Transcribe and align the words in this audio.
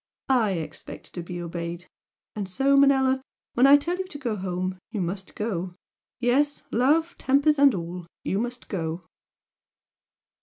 I 0.33 0.53
expect 0.53 1.13
to 1.13 1.21
be 1.21 1.39
obeyed! 1.39 1.85
and 2.35 2.49
so, 2.49 2.75
Manella, 2.75 3.21
when 3.53 3.67
I 3.67 3.77
tell 3.77 3.97
you 3.97 4.05
to 4.07 4.17
go 4.17 4.35
home, 4.35 4.79
you 4.89 4.99
must 4.99 5.35
go! 5.35 5.75
Yes! 6.19 6.63
love, 6.71 7.15
tempers 7.19 7.59
and 7.59 7.75
all! 7.75 8.07
you 8.23 8.39
must 8.39 8.67
go!" 8.67 9.05